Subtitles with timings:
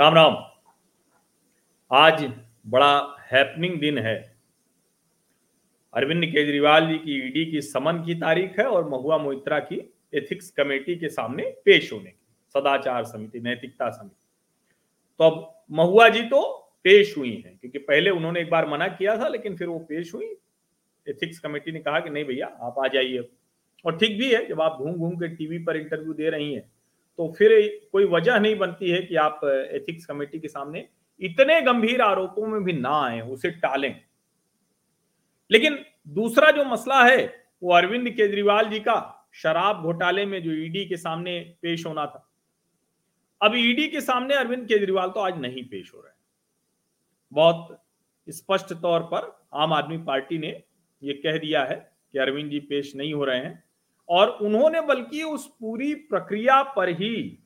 [0.00, 0.36] राम राम।
[1.90, 2.32] आज
[2.66, 4.36] बड़ा हैपनिंग दिन है।
[5.94, 9.76] अरविंद केजरीवाल जी की ईडी की समन की तारीख है और महुआ मोहित्रा की
[10.14, 14.16] एथिक्स कमेटी के सामने पेश होने की, सदाचार समिति, नैतिकता समिति।
[15.18, 16.42] तो अब महुआ जी तो
[16.84, 20.14] पेश हुई हैं, क्योंकि पहले उन्होंने एक बार मना किया था, लेकिन फिर वो पेश
[20.14, 20.34] हुई।
[21.08, 23.28] एथिक्स कमेटी ने कहा कि नहीं भैया, आप आ जाइए।
[23.86, 26.72] और ठीक भी है, जब आप घूम घूम के टीवी पर इंटरव्यू दे रही हैं
[27.18, 30.88] तो फिर कोई वजह नहीं बनती है कि आप एथिक्स कमेटी के सामने
[31.20, 34.00] इतने गंभीर आरोपों में भी ना आए, उसे टालें।
[35.50, 35.78] लेकिन
[36.08, 40.96] दूसरा जो मसला है, वो अरविंद केजरीवाल जी का शराब घोटाले में जो ईडी के
[40.96, 42.26] सामने पेश होना था।
[43.42, 46.12] अब ईडी के सामने अरविंद केजरीवाल तो आज नहीं पेश हो रहे
[47.32, 47.82] बहुत
[48.28, 50.62] स्पष्ट तौर पर आम आदमी पार्टी ने
[51.02, 53.69] यह कह दिया है कि अरविंद जी पेश नहीं हो रहे हैं।
[54.10, 57.38] और उन्होंने बल्कि उस पूरी प्रक्रिया पर ही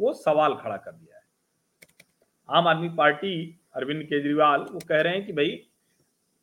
[0.00, 1.22] वो सवाल खड़ा कर दिया है।
[2.50, 5.68] आम आदमी पार्टी, अरविंद केजरीवाल, वो कह रहे हैं कि भाई,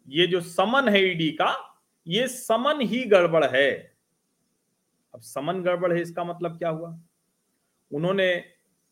[0.07, 3.93] ये जो समन है ईडी का, ये समन ही गड़बड़ है।
[5.13, 6.99] अब समन गड़बड़ है, इसका मतलब क्या हुआ?
[7.93, 8.35] उन्होंने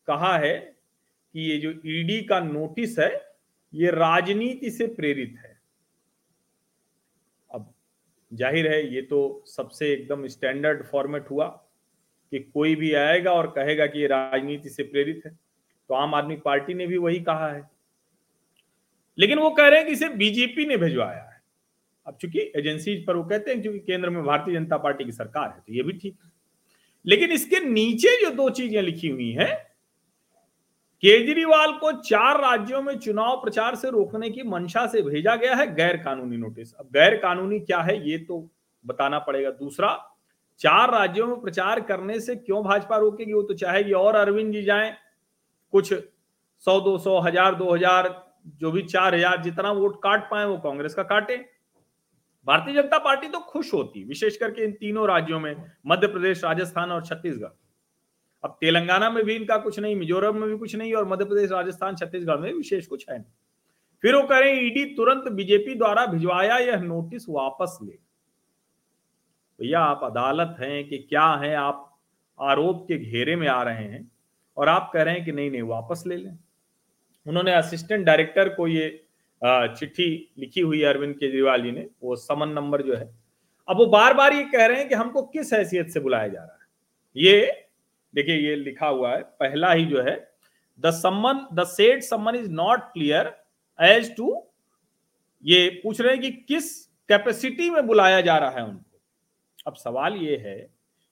[0.06, 0.58] कहा है
[1.32, 3.36] कि ये जो ईडी का नोटिस है,
[3.74, 5.51] ये राजनीति से प्रेरित है।
[8.32, 11.46] ज़ाहिर है, ये तो सबसे एकदम स्टैंडर्ड फॉर्मेट हुआ
[12.32, 15.32] कि कोई भी आएगा और कहेगा कि ये राजनीति से प्रेरित है।
[15.90, 17.62] तो आम आदमी पार्टी ने भी वही कहा है।
[19.18, 21.40] लेकिन वो कह रहे हैं कि इसे बीजेपी ने भिजवाया है।
[22.06, 25.48] अब चूँकि एजेंसी पर वो कहते हैं क्योंकि केंद्र में भारतीय जनता पार्टी की सरकार
[25.48, 26.30] है तो ये भी ठीक है।
[27.04, 29.50] लेकिन इसके नीचे जो दो चीज़ें लिखी हुई हैं
[31.02, 35.74] केजरीवाल को चार राज्यों में चुनाव प्रचार से रोकने की मंशा से भेजा गया है
[35.74, 38.38] गैर कानूनी नोटिस। अब गैर कानूनी क्या है, ये तो
[38.84, 39.88] बताना पड़ेगा। दूसरा,
[40.60, 43.32] चार राज्यों में प्रचार करने से क्यों भाजपा रोकेगी?
[43.32, 44.94] वो तो चाहेगी और अरविंद जी जाए,
[45.72, 48.08] कुछ सौ, दो सौ, हज़ार, दो हज़ार,
[48.60, 51.36] जो भी चार हज़ार जितना वोट काट पाए, वो कांग्रेस का काटे।
[52.46, 55.54] भारतीय जनता पार्टी तो खुश होती, विशेष करके इन तीनों राज्यों में,
[55.86, 57.50] मध्य प्रदेश, राजस्थान और छत्तीसगढ़।
[58.44, 61.50] अब तेलंगाना में भी इनका कुछ नहीं, मिजोरम में भी कुछ नहीं और मध्य प्रदेश,
[61.50, 63.30] राजस्थान, छत्तीसगढ़ में विशेष कुछ है नहीं।
[64.04, 67.98] फिर वो करें ईडी, तुरंत बीजेपी द्वारा भिजवाया यह नोटिस वापस ले।
[69.60, 71.54] भैया, आप अदालत हैं कि क्या है?
[71.54, 71.88] आप
[72.38, 74.10] आरोप के घेरे में आ रहे हैं
[74.56, 76.38] और आप कह रहे हैं कि नहीं नहीं, वापस ले लें।
[77.26, 79.04] उन्होंने असिस्टेंट डायरेक्टर को ये
[79.42, 83.08] चिट्ठी लिखी हुई अरविंद केजरीवाल जी ने, वो समन नंबर जो है।
[83.68, 86.38] अब वो बार बार ये कह रहे हैं कि हमको किस हैसियत से बुलाया जा
[86.38, 86.66] रहा है?
[87.16, 87.66] ये
[88.14, 90.16] देखिए, ये लिखा हुआ है, पहला ही जो है
[90.78, 93.32] the summon the said summon is not clear
[93.78, 94.34] as to
[95.44, 96.74] ये पूछ रहे हैं कि किस
[97.08, 99.00] कैपेसिटी में बुलाया जा रहा है उनको।
[99.66, 100.56] अब सवाल ये है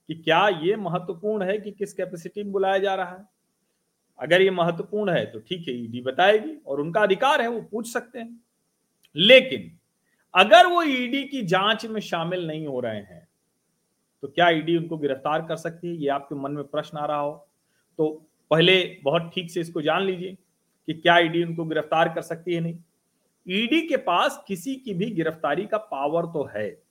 [0.09, 3.25] कि क्या ये महत्वपूर्ण है कि किस कैपेसिटी में बुलाया जा रहा है?
[4.19, 7.93] अगर ये महत्वपूर्ण है तो ठीक है ईडी बताएगी और उनका अधिकार है, वो पूछ
[7.93, 8.41] सकते हैं।
[9.17, 9.71] लेकिन
[10.34, 13.19] अगर वो ईडी की जाँच में शामिल नहीं हो रहे हैं
[14.22, 15.94] तो क्या ईडी उनको गिरफ़्तार कर सकती है?
[15.94, 17.48] ये आपके मन में प्रश्न आ रहा हो।
[17.98, 20.38] तो पहले बहुत ठीक से इसको जान लीजिए
[20.86, 22.78] कि क्या ईडी उनको गिरफ़्तार कर सकती है नहीं।
[23.48, 26.82] ईडी के पास किसी की भी गिरफ्तारी का पावर तो है।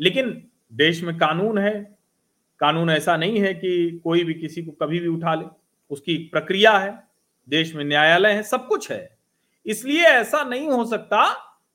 [0.00, 1.98] लेकिन देश में कानून है।
[2.60, 5.44] कानून ऐसा नहीं है कि कोई भी किसी को कभी भी उठा ले।
[5.90, 7.04] उसकी प्रक्रिया है।
[7.48, 9.18] देश में न्यायालय है। सब कुछ है।
[9.66, 11.32] इसलिए ऐसा नहीं हो सकता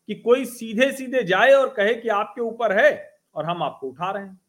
[0.08, 4.12] कि कोई सीधे सीधे जाए और कहे कि आपके ऊपर है। और हम आपको उठा
[4.12, 4.40] रहे हैं।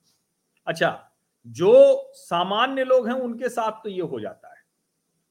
[0.66, 1.10] अच्छा
[1.46, 4.62] जो सामान्य लोग हैं, उनके साथ तो ये हो जाता है।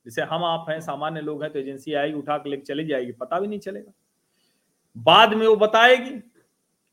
[0.05, 3.11] जैसे हम आप हैं, सामान्य लोग हैं तो एजेंसी आएगी, उठा के लेके चली जाएगी,
[3.11, 3.91] पता भी नहीं चलेगा।
[4.95, 6.19] बाद में वो बताएगी,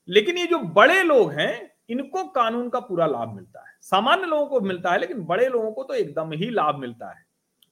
[0.09, 4.47] लेकिन ये जो बड़े लोग हैं, इनको कानून का पूरा लाभ मिलता है। सामान्य लोगों
[4.47, 7.25] को मिलता है, लेकिन बड़े लोगों को तो एकदम ही लाभ मिलता है।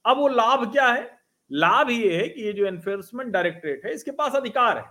[0.05, 1.19] अब वो लाभ क्या है?
[1.51, 4.85] लाभ ये है कि ये जो एनफोर्समेंट डायरेक्टरेट है, इसके पास अधिकार है।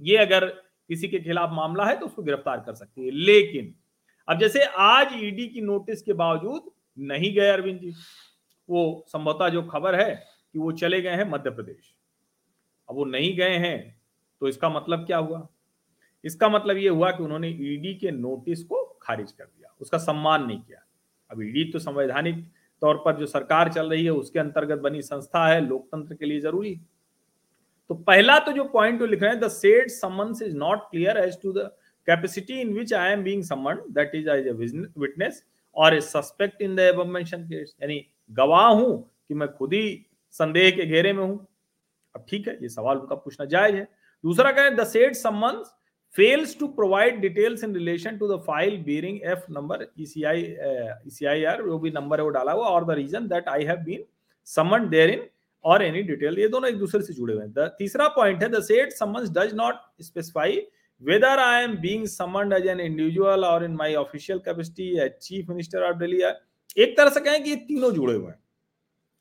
[0.00, 0.52] ये अगर
[0.90, 3.74] किसी के खिलाफ मामला है तो उसको गिरफ़्तार कर सकती है। लेकिन,
[4.28, 7.92] अब जैसे आज ईडी की नोटिस के बावजूद नहीं गए अरविंद जी,
[8.68, 11.94] वो संभवतः जो खबर है कि वो चले गए हैं मध्य प्रदेश।
[12.88, 13.78] अब वो नहीं गए हैं
[14.42, 15.46] तो इसका मतलब क्या हुआ?
[16.24, 20.46] इसका मतलब ये हुआ कि उन्होंने ईडी के नोटिस को खारिज कर दिया, उसका सम्मान
[20.46, 20.84] नहीं किया।
[21.30, 22.44] अब ईडी तो संवैधानिक
[22.82, 26.40] तौर पर जो सरकार चल रही है, उसके अंतर्गत बनी संस्था है, लोकतंत्र के लिए
[26.40, 26.80] ज़रूरी।
[27.90, 31.40] तो पहला तो जो पॉइंट लिख रहे हैं the said summons is not clear as
[31.42, 31.70] to the
[32.06, 35.42] capacity in which I am being summon that is as a witness
[35.76, 40.70] और a suspect in the above case यानी गवाह हूँ कि मैं खुद ही संदेह
[40.70, 41.46] के घेरे में हूँ।
[42.16, 43.88] अब ठीक है ये सवाल उनका पूछना जायज़ है।
[44.24, 45.74] दूसरा कहें the said summons
[46.60, 50.38] to provide details in relation to the file bearing F number ECI
[50.68, 53.84] uh, ECIR जो भी नंबर है वो डाला हुआ और the reason that I have
[53.84, 54.04] been
[54.44, 55.26] summon therein
[55.64, 58.62] और एनी डिटेल ये दोनों एक दूसरे से जुड़े हुए हैं। तीसरा पॉइंट है the
[58.64, 60.60] said summons does not specify
[61.02, 65.46] whether I am being summoned as an individual or in my official capacity as chief
[65.48, 66.18] minister of Delhi
[66.78, 68.38] एक तरह से कहें कि ये तीनों जुड़े हुए हैं।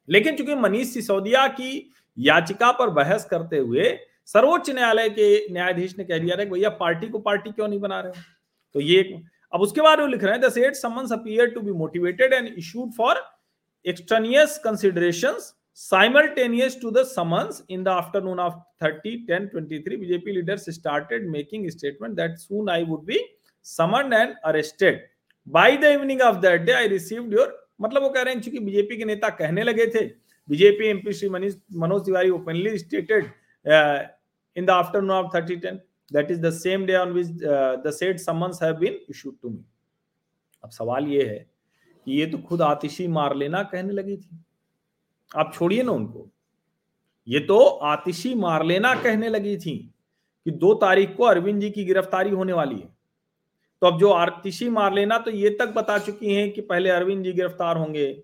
[0.10, 1.72] लेकिन चूँकि मनीष सिसोदिया की
[2.18, 3.86] याचिका पर बहस करते हुए
[4.28, 8.00] सर्वोच्च न्यायालय के न्यायाधीश ने कह दिया था भैया, पार्टी को पार्टी क्यों नहीं बना
[8.00, 8.22] रहे
[8.76, 9.22] तो ये
[9.54, 12.48] अब उसके बाद वो लिख रहे हैं the said summons appear to be motivated and
[12.58, 13.24] issued for
[13.86, 20.76] extraneous considerations Simultaneous to the summons in the afternoon of 30 10 23, BJP leaders
[20.76, 23.18] started making a statement that soon I would be
[23.62, 25.00] summoned and arrested.
[25.48, 27.48] By the evening of that day, I received your
[27.82, 30.04] मतलब वो कह रहे हैं चूँकि BJP के नेता कहने लगे थे
[30.50, 33.32] BJP MP Shri Manish Manoj Tiwari openly stated
[33.68, 35.80] in the afternoon of 30 10
[36.18, 39.56] that is the same day on which uh, the said summons have been issued to
[39.56, 39.64] me
[40.64, 41.40] अब सवाल ये है
[42.06, 44.44] कि ये तो खुद आतिशी मार लेना कहने लगी थी
[45.32, 46.30] आप छोड़िए ना उनको।
[47.28, 49.78] ये तो आतिशी मार लेना कहने लगी थी
[50.46, 52.88] कि दो तारीख को अरविंद जी की गिरफ्तारी होने वाली है।
[53.82, 57.24] तो अब जो आतिशी मार लेना तो ये तक बता चुकी हैं कि पहले अरविंद
[57.24, 58.24] जी गिरफ़्तार होंगे,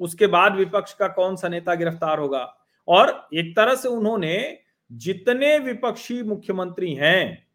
[0.00, 2.44] उसके बाद विपक्ष का कौन सा नेता गिरफ़्तार होगा?
[2.88, 4.58] और एक तरह से उन्होंने
[4.90, 7.46] जितने विपक्षी मुख्यमंत्री हैं,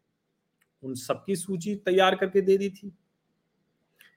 [0.82, 2.92] उन सबकी सूची तैयार करके दे दी थी।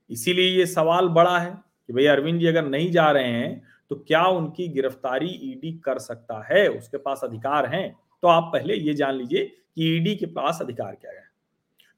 [0.10, 3.62] इसीलिए ये सवाल बड़ा है कि भाई अरविंद जी अगर नहीं जा रहे हैं
[3.94, 6.68] तो क्या उनकी गिरफ्तारी ईडी कर सकता है?
[6.68, 10.96] उसके पास अधिकार हैं। तो आप पहले ये जान लीजिए कि ईडी के पास अधिकार
[10.96, 11.28] क्या है।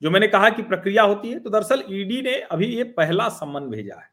[0.01, 3.69] जो मैंने कहा कि प्रक्रिया होती है तो दरअसल ईडी ने अभी ये पहला सम्मन
[3.69, 4.09] भेजा है।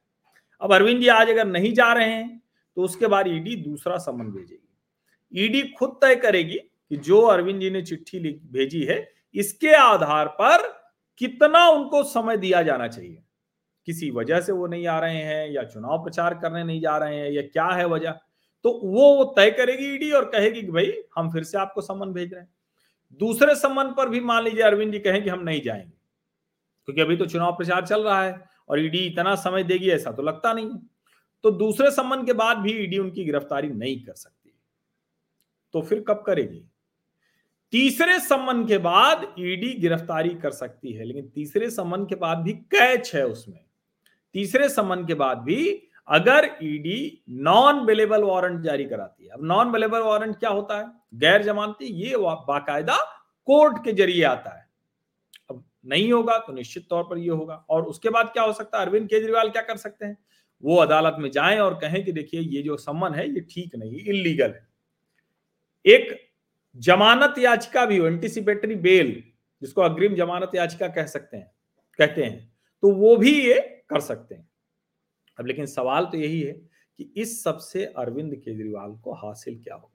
[0.61, 2.43] अब अरविंद जी आज अगर नहीं जा रहे हैं
[2.77, 7.71] तो उसके बाद ईडी दूसरा सम्मन भेजेगी। ईडी खुद तय करेगी कि जो अरविंद जी
[7.71, 8.19] ने चिट्ठी
[8.53, 10.69] भेजी है, इसके आधार पर
[11.21, 13.23] कितना उनको समय दिया जाना चाहिए।
[13.87, 17.17] किसी वजह से वो नहीं आ रहे हैं या चुनाव प्रचार करने नहीं जा रहे
[17.17, 18.11] हैं या क्या है वजह
[18.65, 22.33] तो वो तय करेगी ईडी और कहेगी कि भाई हम फिर से आपको सम्मन भेज
[22.35, 22.55] रहे हैं।
[23.21, 25.93] दूसरे सम्मन पर भी मान लीजिए अरविंद जी कहें कि हम नहीं जाएँगे,
[26.89, 30.23] क्योंकि अभी तो चुनाव प्रचार चल रहा है और ईडी इतना समय देगी, ऐसा तो
[30.23, 30.71] लगता नहीं
[31.45, 34.53] तो दूसरे सम्मन के बाद भी ईडी उनकी गिरफ्तारी नहीं कर सकती।
[35.75, 36.63] तो फिर कब करेगी?
[37.73, 42.53] तीसरे सम्मन के बाद ईडी गिरफ्तारी कर सकती है, लेकिन तीसरे सम्मन के बाद भी
[42.53, 43.61] कैच है उसमें।
[44.35, 49.71] तीसरे समन के बाद भी अगर ईडी नॉन वेलेबल वारंट जारी कराती है, अब नॉन
[49.71, 50.87] वेलेबल वारंट क्या होता है?
[51.15, 52.97] गैर जमानती ये बाकायदा
[53.49, 54.67] कोर्ट के ज़रिए आता है।
[55.51, 58.79] अब नहीं होगा तो निश्चित तौर पर ये होगा। और उसके बाद क्या हो सकता
[58.79, 58.87] है?
[58.87, 60.17] अरविंद केजरीवाल क्या कर सकते हैं?
[60.63, 64.01] वो अदालत में जाएँ और कहें कि देखिए, ये जो सम्मन है, ये ठीक नहीं
[64.03, 64.69] इलीगल है।
[65.85, 66.17] एक
[66.77, 69.23] जमानत याचिका भी हो एंटिसिपेटरी बेल
[69.63, 71.51] जिसको अग्रिम जमानत याचिका कह सकते हैं,
[71.99, 72.53] कहते हैं
[72.83, 73.59] तो वो भी ये
[73.93, 74.49] कर सकते हैं।
[75.39, 79.89] अब लेकिन सवाल तो यही है कि इस सबसे अरविंद केजरीवाल को हासिल क्या होगा?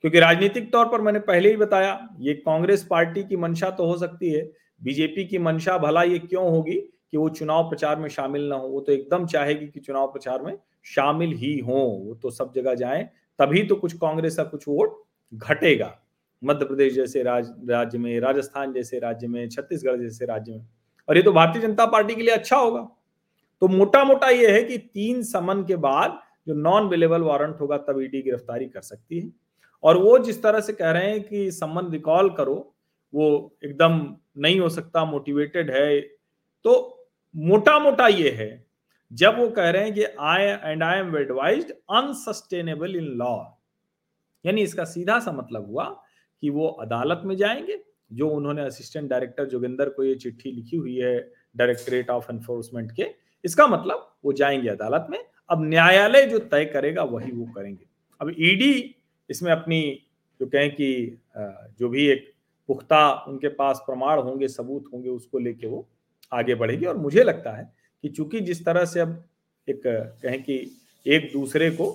[0.00, 3.96] क्योंकि राजनीतिक तौर पर मैंने पहले ही बताया ये कांग्रेस पार्टी की मंशा तो हो
[3.98, 4.42] सकती है
[4.82, 6.74] बीजेपी की मंशा भला ये क्यों होगी
[7.10, 8.68] कि वो चुनाव प्रचार में शामिल ना हो?
[8.68, 12.74] वो तो एकदम चाहेगी कि चुनाव प्रचार में शामिल ही हो। वो तो सब जगह
[12.74, 13.02] जाए
[13.38, 15.02] तभी तो कुछ कांग्रेस का कुछ वोट
[15.32, 15.94] घटेगा।
[16.42, 20.66] मध्य प्रदेश जैसे राज, राज्य में राजस्थान जैसे राज्य में छत्तीसगढ़ जैसे राज्य में।
[21.08, 22.88] और ये तो भारतीय जनता पार्टी के लिए अच्छा होगा।
[23.62, 27.76] तो मोटा मोटा यह है कि तीन समन के बाद जो नॉन अवेलेबल वारंट होगा,
[27.78, 29.32] तब ईडी गिरफ्तारी कर सकती है।
[29.82, 32.74] और वो जिस तरह से कह रहे हैं कि समन रिकॉल करो,
[33.14, 36.00] वो एकदम नहीं हो सकता मोटिवेटेड है।
[36.64, 38.66] तो मोटा मोटा ये है,
[39.12, 43.36] जब वो कह रहे हैं कि I and I am advised unsustainable in law
[44.44, 45.84] यानी इसका सीधा सा मतलब हुआ
[46.42, 47.78] कि वो अदालत में जाएँगे,
[48.12, 51.18] जो उन्होंने असिस्टेंट डायरेक्टर जोगिंदर को ये चिट्ठी लिखी हुई है
[51.56, 53.02] डायरेक्टरेट ऑफ़ एनफोर्समेंट के
[53.44, 55.18] इसका मतलब वो जाएँगे अदालत में,
[55.50, 57.84] अब न्यायालय जो तय करेगा वही वो करेंगे।
[58.20, 58.94] अब ईडी
[59.30, 59.80] इसमें अपनी
[60.40, 61.18] जो कहें कि
[61.78, 62.32] जो भी एक
[62.68, 65.86] पुख्ता उनके पास प्रमाण होंगे, सबूत होंगे, उसको लेके वो
[66.32, 67.72] आगे बढ़ेगी। और मुझे लगता है
[68.04, 69.24] कि चूँकि जिस तरह से अब
[69.68, 70.60] एक, कहें कि
[71.06, 71.90] एक दूसरे को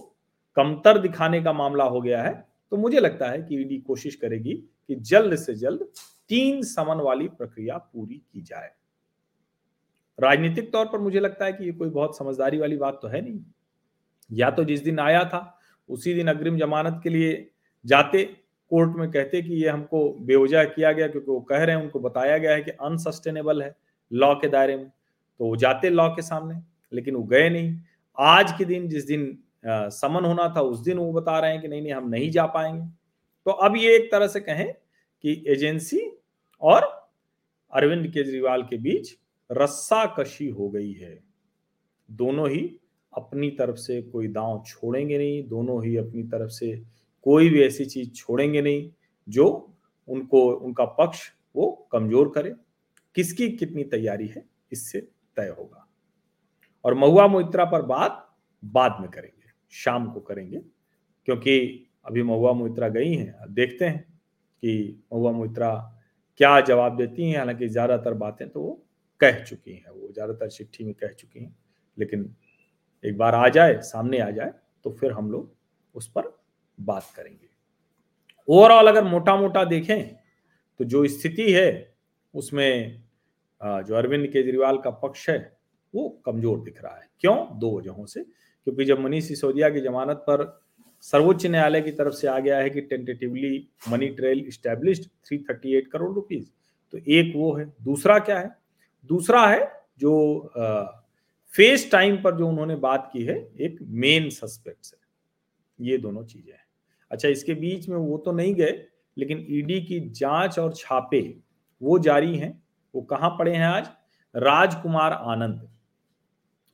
[0.57, 2.33] कमतर दिखाने का मामला हो गया है
[2.71, 4.53] तो मुझे लगता है कि ईडी कोशिश करेगी
[4.88, 5.81] कि जल्द से जल्द
[6.29, 8.71] तीन समन वाली प्रक्रिया पूरी की जाए।
[10.20, 13.22] राजनीतिक तौर पर मुझे लगता है कि ये कोई बहुत समझदारी वाली बात तो है
[13.22, 13.39] नहीं।
[14.29, 17.50] या तो जिस दिन आया था, उसी दिन अग्रिम जमानत के लिए
[17.86, 18.24] जाते,
[18.72, 22.00] कोर्ट में कहते कि ये हमको बेवजह किया गया क्योंकि वो कह रहे हैं, उनको
[22.00, 23.75] बताया गया है कि अनसस्टेनेबल है
[24.12, 24.89] लॉ के दायरे में।
[25.39, 27.77] तो वो जाते लॉ के सामने, लेकिन वो गए नहीं।
[28.17, 31.67] आज के दिन जिस दिन समन होना था, उस दिन वो बता रहे हैं कि
[31.67, 32.86] नहीं नहीं, हम नहीं जा पाएँगे।
[33.46, 34.72] तो अब ये एक तरह से कहें
[35.24, 36.01] कि एजेंसी
[36.62, 36.84] और
[37.74, 39.12] अरविंद केजरीवाल के बीच
[39.50, 41.17] रस्सा कशी हो गई है।
[42.09, 42.62] दोनों ही
[43.13, 46.75] अपनी तरफ़ से कोई दांव छोड़ेंगे नहीं, दोनों ही अपनी तरफ़ से
[47.25, 48.89] कोई भी ऐसी चीज़ छोड़ेंगे नहीं,
[49.27, 49.75] जो
[50.07, 52.53] उनको, उनका पक्ष वो कमज़ोर करे।
[53.15, 55.00] किसकी कितनी तैयारी है, इससे
[55.38, 55.88] तय होगा।
[56.85, 58.19] और महुआ मोइत्रा पर बात
[58.63, 60.62] बाद में करेंगे, शाम को करेंगे,
[61.27, 64.00] क्योंकि अभी महुआ मोइत्रा गई हैं देखते हैं
[64.63, 65.73] कि महुआ मोइत्रा
[66.39, 68.79] क्या जवाब देती हैं, हालाँकि ज़्यादातर बातें तो वो
[69.22, 71.55] कह चुकी हैं, वो ज़्यादातर चिट्ठी में कह चुकी हैं।
[71.98, 72.34] लेकिन
[73.03, 74.53] एक बार आ जाए, सामने आ जाए
[74.86, 75.53] तो फिर हम लोग
[75.96, 76.32] उस पर
[76.77, 77.48] बात करेंगे।
[78.48, 80.15] ओवरऑल अगर मोटा मोटा देखें
[80.79, 81.96] तो जो स्थिति है,
[82.34, 83.01] उसमें
[83.62, 85.38] जो अरविंद केजरीवाल का पक्ष है,
[85.93, 87.36] वो कमज़ोर दिख रहा है। क्यों?
[87.60, 90.43] दो वजहों से। क्योंकि जब मनीष सिसोदिया की जमानत पर
[91.03, 96.13] सर्वोच्च न्यायालय की तरफ़ से आ गया है कि tentatively money trail established 338 crore
[96.15, 96.51] rupees
[96.93, 98.50] तो एक वो है। दूसरा क्या है?
[99.10, 99.62] दूसरा है
[100.00, 100.51] जो
[101.53, 105.00] फेस टाइम पर जो उन्होंने बात की है, एक मेन सस्पेक्ट है।
[105.79, 106.65] ये दोनों चीज़ें हैं।
[107.12, 108.72] अच्छा इसके बीच में वो तो नहीं गए,
[109.17, 111.22] लेकिन ईडी की जाँच और छापे
[111.81, 112.62] वो जारी हैं।
[112.93, 113.89] वो कहाँ पड़े हैं आज?
[114.36, 115.69] राजकुमार आनंद।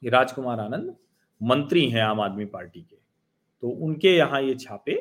[0.03, 0.95] ये राजकुमार आनंद
[1.41, 2.98] मंत्री हैं आम आदमी पार्टी के।
[3.63, 4.95] तो उनके यहाँ ये छापे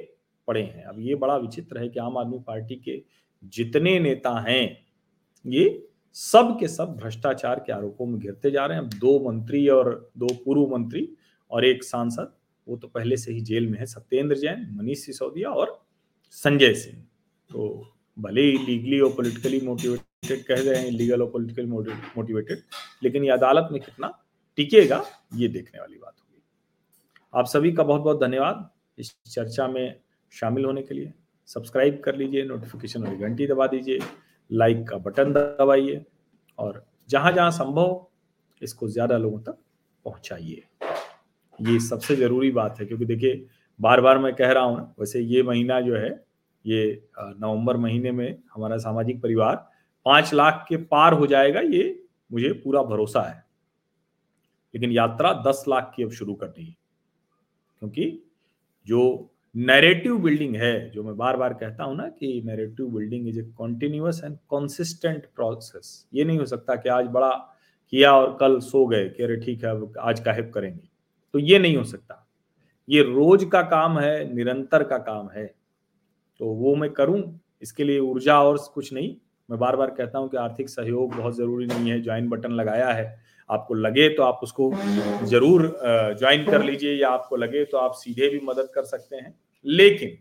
[0.48, 3.02] पड़े हैं। अब ये बड़ा विचित्र है कि आम आदमी पार्टी के
[3.46, 4.86] जितने नेता हैं,
[5.44, 10.10] ये सब के सब भ्रष्टाचार के आरोपों में घिरते जा रहे हैं। दो मंत्री और
[10.18, 11.08] दो पूर्व मंत्री
[11.50, 12.32] और एक सांसद,
[12.66, 15.80] वो तो पहले से ही जेल में है। सत्येंद्र जैन, मनीष सिसोदिया और
[16.30, 17.02] संजय सिंह।
[17.50, 17.86] तो
[18.16, 22.62] भले ही लीगली और पोलिटिकली मोटिवेटेड कह रहे हैं लीगल और पॉलिटिकली मोटिवेटेड
[23.02, 24.12] लेकिन ये अदालत में कितना
[24.58, 25.02] टिकेगा,
[25.34, 26.42] ये देखने वाली बात होगी।
[27.34, 30.00] आप सभी का बहुत बहुत धन्यवाद इस चर्चा में
[30.32, 31.12] शामिल होने के लिए।
[31.48, 33.98] सब्सक्राइब कर लीजिए नोटिफिकेशन वाली घंटी दबा दीजिए।
[34.50, 36.04] लाइक का बटन दबाइए
[36.58, 38.06] और जहाँ जहाँ संभव
[38.62, 39.58] इसको ज़्यादा लोगों तक
[40.04, 40.62] पहुंचाइए।
[41.58, 43.46] ये सबसे ज़रूरी बात है क्योंकि देखिए
[43.80, 46.10] बार बार मैं कह रहा हूँ ना वैसे ये महीना जो है,
[46.64, 49.56] ये नवंबर महीने में हमारा सामाजिक परिवार
[50.06, 53.44] पाँच लाख के पार हो जाएगा, ये मुझे पूरा भरोसा है।
[54.74, 56.74] लेकिन यात्रा दस लाख की अब शुरू करनी है,
[57.82, 58.22] क्योंकि
[58.86, 63.38] जो नैरेटिव बिल्डिंग है, जो मैं बार बार कहता हूँ ना कि narrative building is
[63.40, 67.30] a continuous and consistent process ये नहीं हो सकता कि आज बड़ा
[67.92, 70.88] किया और कल सो गए कि अरे ठीक है आज का हेप करेंगे।
[71.34, 72.24] तो ये नहीं हो सकता।
[72.88, 75.46] ये रोज का काम है, निरंतर का काम है।
[76.40, 77.22] तो वो मैं करूँ,
[77.62, 79.14] इसके लिए ऊर्जा और कुछ नहीं।
[79.48, 82.88] मैं बार बार कहता हूँ कि आर्थिक सहयोग बहुत ज़रूरी नहीं है ज्वाइन बटन लगाया
[82.88, 83.04] है।
[83.50, 84.70] आपको लगे तो आप उसको
[85.26, 85.62] ज़रूर
[86.18, 90.18] ज्वाइन कर लीजिए या आपको लगे तो आप सीधे भी मदद कर सकते हैं। लेकिन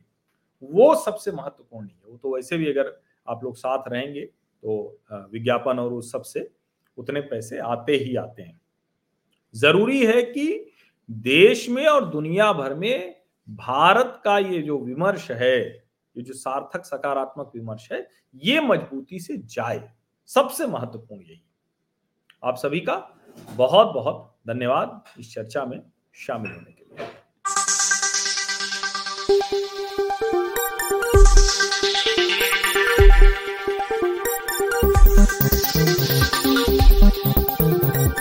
[0.63, 2.93] वो सबसे महत्वपूर्ण नहीं है। वो तो वैसे भी अगर
[3.27, 4.99] आप लोग साथ रहेंगे तो
[5.31, 6.49] विज्ञापन और उस सबसे
[6.97, 8.59] उतने पैसे आते ही आते हैं।
[9.55, 10.71] ज़रूरी है कि
[11.09, 13.15] देश में और दुनिया भर में
[13.47, 15.59] भारत का ये जो विमर्श है,
[16.15, 19.81] ये जो सार्थक, सकारात्मक विमर्श है, ये मजबूती से जाए।
[20.29, 21.41] सबसे महत्वपूर्ण यही।
[22.43, 22.95] आप सभी का
[23.55, 25.81] बहुत बहुत धन्यवाद इस चर्चा में
[26.15, 27.05] शामिल होने के लिए।